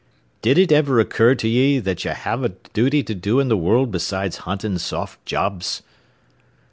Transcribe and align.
"Did 0.41 0.57
it 0.57 0.71
ever 0.71 0.99
occur 0.99 1.35
to 1.35 1.47
ye 1.47 1.77
that 1.77 2.03
ye 2.03 2.09
had 2.11 2.43
a 2.43 2.49
duty 2.73 3.03
to 3.03 3.13
do 3.13 3.39
in 3.39 3.49
the 3.49 3.55
world 3.55 3.91
beside 3.91 4.33
huntin' 4.33 4.79
soft 4.79 5.23
jobs?" 5.27 5.83